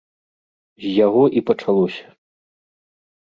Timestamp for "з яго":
0.85-1.23